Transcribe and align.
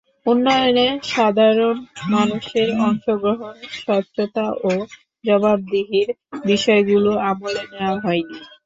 উন্নয়নে 0.25 0.85
সাধারণ 1.09 1.75
মানুষের 2.11 2.67
অংশগ্রহণ, 2.85 3.53
স্বচ্ছতা 3.77 4.45
ও 4.63 4.71
জবাবদিহির 5.23 6.09
বিষয়গুলো 6.45 7.11
আমলে 7.29 7.63
নেওয়া 7.71 7.97
হয়নি। 8.05 8.37